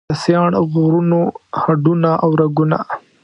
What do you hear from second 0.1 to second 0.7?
سیاڼ